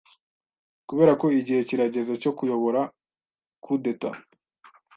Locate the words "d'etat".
3.83-4.15